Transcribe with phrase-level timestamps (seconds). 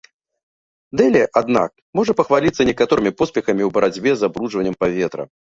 [1.01, 5.23] Дэлі, аднак, можа пахваліцца некаторымі поспехамі ў барацьбе з забруджваннем паветра.